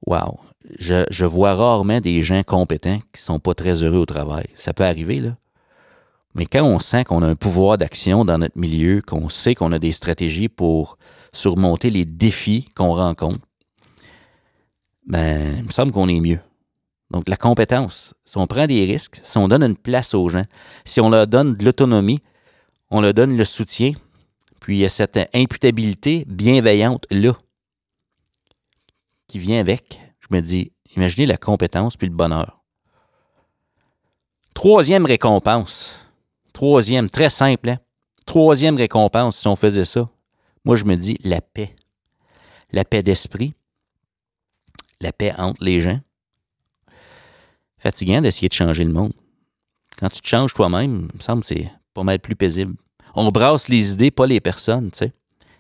[0.07, 0.40] Wow!
[0.79, 4.46] je, vois rarement des gens compétents qui sont pas très heureux au travail.
[4.57, 5.37] Ça peut arriver, là.
[6.35, 9.72] Mais quand on sent qu'on a un pouvoir d'action dans notre milieu, qu'on sait qu'on
[9.72, 10.96] a des stratégies pour
[11.35, 13.40] surmonter les défis qu'on rencontre,
[15.07, 16.41] ben, il me semble qu'on est mieux.
[17.11, 20.45] Donc, la compétence, si on prend des risques, si on donne une place aux gens,
[20.85, 22.21] si on leur donne de l'autonomie,
[22.91, 23.93] on leur donne le soutien,
[24.61, 27.33] puis il y a cette imputabilité bienveillante là
[29.29, 32.62] qui vient avec, je me dis, imaginez la compétence puis le bonheur.
[34.55, 36.07] Troisième récompense.
[36.53, 37.71] Troisième, très simple.
[37.71, 37.79] Hein?
[38.27, 40.09] Troisième récompense, si on faisait ça,
[40.65, 41.75] moi je me dis la paix.
[42.73, 43.55] La paix d'esprit.
[45.03, 46.01] La paix entre les gens.
[47.79, 49.12] Fatigant d'essayer de changer le monde.
[49.99, 52.77] Quand tu te changes toi-même, il me semble que c'est pas mal plus paisible.
[53.15, 55.12] On brasse les idées, pas les personnes, tu sais.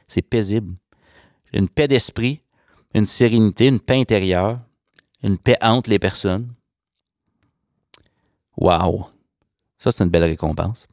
[0.06, 0.76] C'est paisible.
[1.52, 2.40] Une paix d'esprit,
[2.94, 4.60] une sérénité, une paix intérieure,
[5.24, 6.54] une paix entre les personnes.
[8.56, 9.08] Wow!
[9.78, 10.86] Ça, c'est une belle récompense.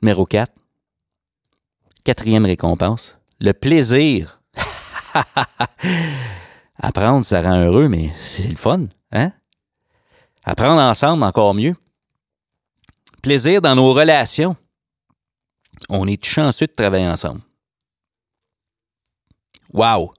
[0.00, 0.52] Numéro 4.
[2.04, 3.18] Quatrième récompense.
[3.40, 4.40] Le plaisir.
[6.80, 9.32] Apprendre, ça rend heureux, mais c'est le fun, hein?
[10.44, 11.74] Apprendre ensemble, encore mieux.
[13.20, 14.56] Plaisir dans nos relations.
[15.88, 17.40] On est chanceux de travailler ensemble.
[19.72, 20.14] Wow!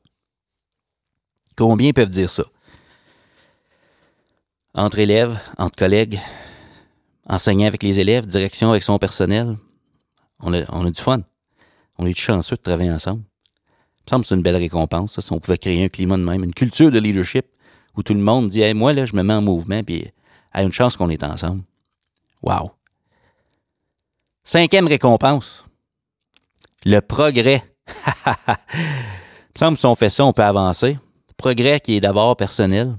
[1.56, 2.44] Combien peuvent dire ça?
[4.74, 6.20] Entre élèves, entre collègues,
[7.26, 9.58] enseignant avec les élèves, direction avec son personnel.
[10.40, 11.22] On a, du fun.
[11.98, 13.24] On est chanceux de travailler ensemble.
[14.10, 16.24] Me semble que c'est une belle récompense, ça, si on pouvait créer un climat de
[16.24, 17.46] même, une culture de leadership
[17.96, 20.12] où tout le monde dit Moi, là, je me mets en mouvement, puis
[20.52, 21.62] a une chance qu'on est ensemble.
[22.42, 22.72] Wow!
[24.44, 25.64] Cinquième récompense.
[26.86, 27.64] Le progrès.
[28.74, 30.98] Il me semble que si on fait ça, on peut avancer
[31.40, 32.96] progrès qui est d'abord personnel.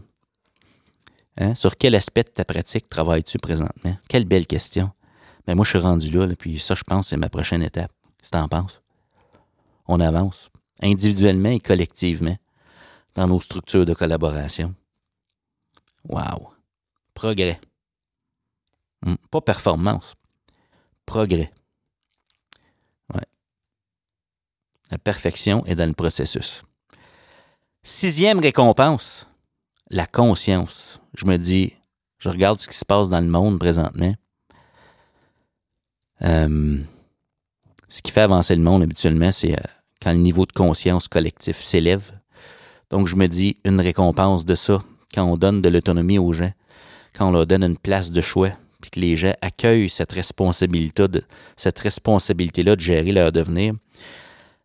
[1.38, 1.54] Hein?
[1.54, 3.96] Sur quel aspect de ta pratique travailles-tu présentement?
[4.08, 4.90] Quelle belle question.
[5.46, 7.92] Mais moi, je suis rendu là, puis ça, je pense, c'est ma prochaine étape.
[8.22, 8.82] Que t'en penses?
[9.86, 10.49] On avance,
[10.82, 12.36] individuellement et collectivement,
[13.14, 14.74] dans nos structures de collaboration.
[16.08, 16.52] Wow!
[17.14, 17.60] Progrès.
[19.02, 20.14] Hmm, pas performance.
[21.06, 21.52] Progrès.
[24.90, 26.64] La perfection est dans le processus.
[27.82, 29.28] Sixième récompense,
[29.88, 31.00] la conscience.
[31.14, 31.74] Je me dis,
[32.18, 34.12] je regarde ce qui se passe dans le monde présentement.
[36.22, 36.78] Euh,
[37.88, 39.70] ce qui fait avancer le monde habituellement, c'est euh,
[40.02, 42.12] quand le niveau de conscience collectif s'élève.
[42.90, 44.82] Donc, je me dis, une récompense de ça,
[45.14, 46.52] quand on donne de l'autonomie aux gens,
[47.14, 51.06] quand on leur donne une place de choix, puis que les gens accueillent cette responsabilité
[51.08, 51.22] de,
[51.56, 53.74] cette responsabilité-là de gérer leur devenir,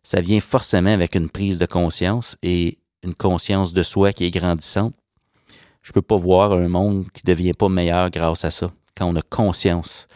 [0.02, 4.30] ça vient forcément avec une prise de conscience et une conscience de soi qui est
[4.30, 4.94] grandissante.
[5.82, 8.72] Je ne peux pas voir un monde qui ne devient pas meilleur grâce à ça.
[8.96, 10.08] Quand on a conscience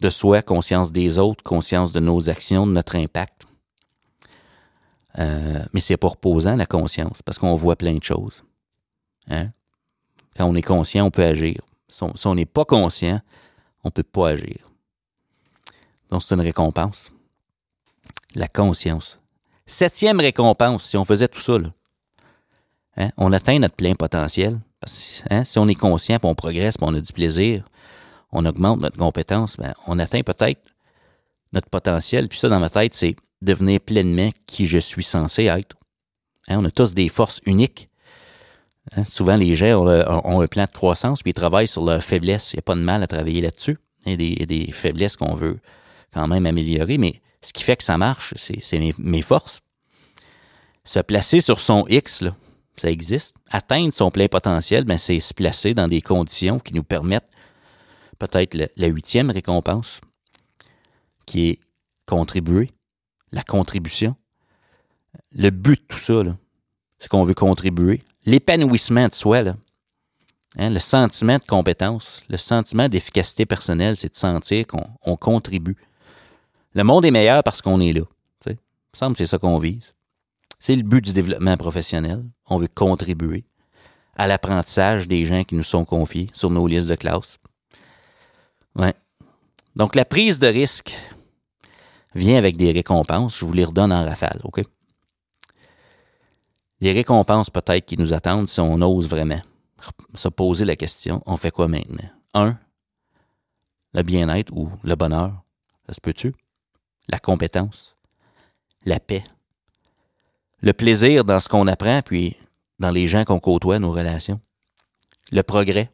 [0.00, 3.46] de soi, conscience des autres, conscience de nos actions, de notre impact.
[5.18, 8.44] Euh, mais c'est pas reposant la conscience, parce qu'on voit plein de choses.
[9.28, 9.50] Hein?
[10.36, 11.60] Quand on est conscient, on peut agir.
[11.88, 13.20] Si on n'est pas conscient,
[13.84, 14.68] on ne peut pas agir.
[16.10, 17.12] Donc, c'est une récompense.
[18.34, 19.20] La conscience.
[19.66, 21.68] Septième récompense, si on faisait tout ça, là,
[22.96, 24.60] hein, on atteint notre plein potentiel.
[24.80, 27.64] Parce, hein, si on est conscient, puis on progresse, puis on a du plaisir,
[28.32, 30.60] on augmente notre compétence, ben, on atteint peut-être
[31.52, 32.28] notre potentiel.
[32.28, 35.76] Puis ça, dans ma tête, c'est devenir pleinement qui je suis censé être.
[36.48, 37.88] Hein, on a tous des forces uniques.
[38.96, 42.52] Hein, souvent, les gens ont, un plan de croissance, puis ils travaillent sur leurs faiblesses.
[42.52, 43.78] Il n'y a pas de mal à travailler là-dessus.
[44.06, 45.60] Il y a des, faiblesses qu'on veut
[46.12, 49.60] quand même améliorer, mais ce qui fait que ça marche, c'est mes, forces.
[50.84, 52.24] Se placer sur son X,
[52.76, 53.36] ça existe.
[53.50, 57.30] Atteindre son plein potentiel, ben, c'est se placer dans des conditions qui nous permettent
[58.18, 60.00] peut-être la huitième récompense,
[61.26, 61.60] qui est
[62.06, 62.70] contribuer,
[63.32, 64.14] la contribution.
[65.32, 66.22] Le but de tout ça,
[66.98, 68.02] c'est qu'on veut contribuer.
[68.24, 69.38] L'épanouissement de soi,
[70.58, 75.76] hein, le sentiment de compétence, le sentiment d'efficacité personnelle, c'est de sentir qu'on contribue.
[76.74, 78.02] Le monde est meilleur parce qu'on est là.
[78.46, 79.94] Il me semble que c'est ça qu'on vise.
[80.58, 82.22] C'est le but du développement professionnel.
[82.46, 83.44] On veut contribuer
[84.16, 87.38] à l'apprentissage des gens qui nous sont confiés sur nos listes de classe.
[89.74, 90.94] Donc, la prise de risque
[92.14, 93.38] vient avec des récompenses.
[93.38, 94.62] Je vous les redonne en rafale, OK?
[96.80, 99.40] Les récompenses peut-être qui nous attendent si on ose vraiment
[100.14, 102.08] se poser la question, on fait quoi maintenant?
[102.34, 102.58] Un,
[103.94, 105.42] le bien-être ou le bonheur.
[105.86, 106.32] Ça se peut-tu?
[107.08, 107.96] La compétence,
[108.84, 109.24] la paix,
[110.60, 112.36] le plaisir dans ce qu'on apprend, puis
[112.78, 114.40] dans les gens qu'on côtoie, nos relations,
[115.32, 115.90] le progrès,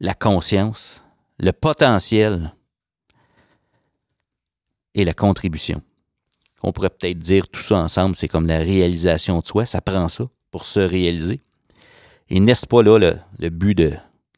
[0.00, 1.02] la conscience,
[1.38, 2.54] le potentiel
[4.98, 5.80] et la contribution.
[6.62, 10.08] On pourrait peut-être dire tout ça ensemble, c'est comme la réalisation de soi, ça prend
[10.08, 11.40] ça pour se réaliser.
[12.30, 13.92] Et n'est-ce pas là le, but de,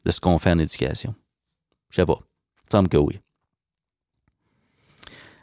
[0.07, 1.15] ce qu'on fait en éducation?
[1.89, 2.19] Je sais pas.
[2.67, 3.19] Il semble que oui.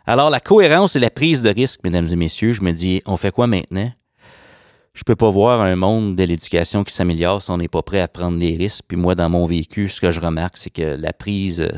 [0.06, 3.16] Alors, la cohérence et la prise de risque, mesdames et messieurs, je me dis, on
[3.16, 3.92] fait quoi maintenant?
[4.94, 8.00] Je peux pas voir un monde de l'éducation qui s'améliore si on n'est pas prêt
[8.00, 8.84] à prendre des risques.
[8.86, 11.68] Puis moi, dans mon vécu, ce que je remarque, c'est que la prise,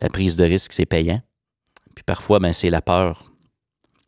[0.00, 1.22] la prise de risque, c'est payant.
[1.94, 3.24] Puis parfois, ben, c'est la peur.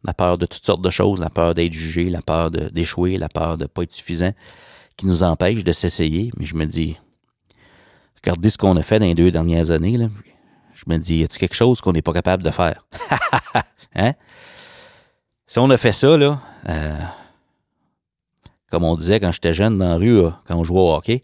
[0.04, 3.28] La peur de toutes sortes de choses, la peur d'être jugé, la peur d'échouer, la
[3.28, 4.32] peur de ne pas être suffisant,
[4.96, 6.30] qui nous empêche de s'essayer.
[6.36, 6.98] Mais je me dis,
[8.22, 9.96] regardez ce qu'on a fait dans les deux dernières années.
[9.96, 10.08] Là.
[10.74, 12.86] Je me dis, y a-t-il quelque chose qu'on n'est pas capable de faire?
[13.94, 14.12] hein?
[15.46, 16.98] Si on a fait ça, là, euh,
[18.70, 21.22] comme on disait quand j'étais jeune dans la rue, quand on jouait au hockey,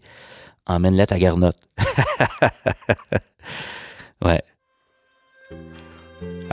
[0.65, 1.59] emmène-la ta garnotte.
[4.25, 4.41] ouais.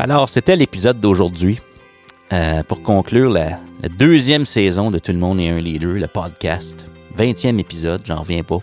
[0.00, 1.58] Alors, c'était l'épisode d'aujourd'hui.
[2.32, 3.58] Euh, pour conclure la,
[3.98, 6.87] deuxième saison de Tout le monde est un leader, le podcast.
[7.16, 8.61] 20e épisode, j'en reviens pas.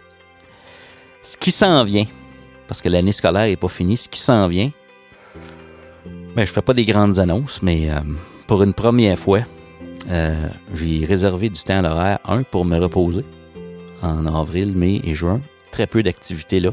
[1.24, 2.06] Ce qui s'en vient,
[2.70, 4.72] parce que l'année scolaire n'est pas finie, ce qui s'en vient,
[6.38, 8.00] ben, je fais pas des grandes annonces, mais euh,
[8.48, 9.42] pour une première fois,
[10.10, 13.26] euh, j'ai réservé du temps à l'horaire, un, pour me reposer
[14.02, 15.42] en avril, mai et juin.
[15.72, 16.72] Très peu d'activités là.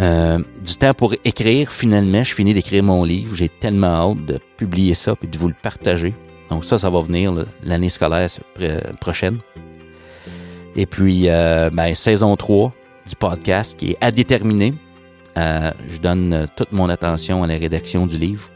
[0.00, 1.72] Euh, du temps pour écrire.
[1.72, 3.34] Finalement, je finis d'écrire mon livre.
[3.34, 6.14] J'ai tellement hâte de publier ça et de vous le partager.
[6.50, 8.28] Donc ça, ça va venir l'année scolaire
[9.00, 9.38] prochaine.
[10.76, 12.72] Et puis, euh, ben, saison 3
[13.08, 14.74] du podcast qui est à déterminer.
[15.36, 18.50] je donne toute mon attention à la rédaction du livre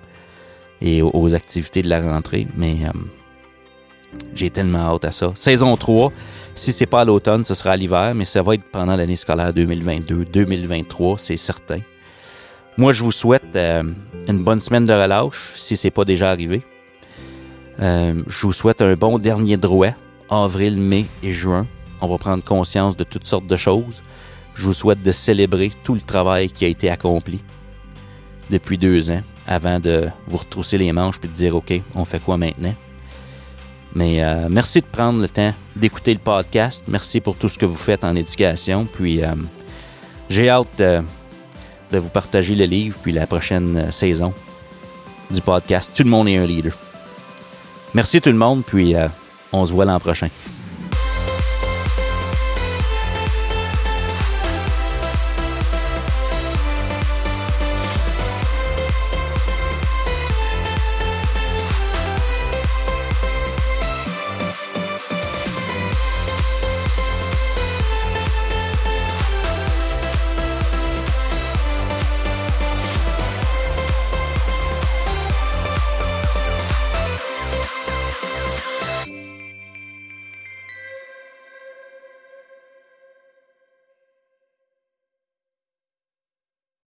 [0.81, 2.47] et aux, activités de la rentrée.
[2.57, 2.93] Mais euh,
[4.35, 5.33] j'ai tellement hâte à ça.
[5.35, 6.13] Saison 3,
[6.55, 9.17] si c'est pas à l'automne, ce sera à l'hiver, mais ça va être pendant l'année
[9.17, 11.81] scolaire 2022-2023, c'est certain.
[12.77, 13.83] Moi, je vous souhaite euh,
[14.29, 16.63] une bonne semaine de relâche, si c'est pas déjà arrivé.
[17.81, 19.91] Euh, je vous souhaite un bon dernier droit,
[20.29, 21.67] avril, mai et juin.
[22.01, 24.03] On va prendre conscience de toutes sortes de choses.
[24.55, 27.41] Je vous souhaite de célébrer tout le travail qui a été accompli
[28.51, 32.21] depuis deux ans avant de vous retrousser les manches et de dire OK, on fait
[32.21, 32.75] quoi maintenant?
[33.95, 36.85] Mais euh, merci de prendre le temps d'écouter le podcast.
[36.89, 38.87] Merci pour tout ce que vous faites en éducation.
[38.87, 39.35] Puis euh,
[40.29, 41.03] j'ai hâte de,
[41.93, 44.33] vous partager le livre puis la prochaine euh, saison
[45.31, 45.93] du podcast.
[45.95, 46.73] Tout le monde est un leader.
[47.95, 48.95] Merci tout le monde, puis
[49.53, 50.29] on se voit l'an prochain.